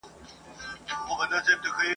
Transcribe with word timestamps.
چي 0.87 0.93
فطرت 1.07 1.59
دي 1.63 1.87